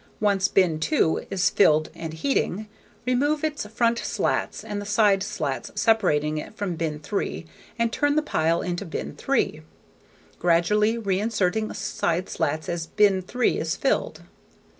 [0.19, 2.67] Once bin two is filled and heating,
[3.05, 7.45] remove its front slats and the side slats separating it from bin three
[7.77, 9.61] and turn the pile into bin three,
[10.39, 14.23] gradually reinserting side slats as bin three is filled.